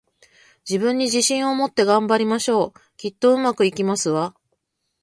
[0.67, 2.79] 自分に自信を持って、頑張りましょう！
[2.97, 4.35] きっと、上手くいきますわ